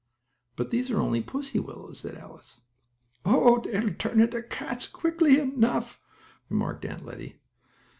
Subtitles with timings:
[0.55, 2.61] "But these are only pussy willows," said Alice.
[3.23, 6.03] "Oh, they'll turn into cats quickly enough,"
[6.49, 7.39] remarked Aunt Lettie.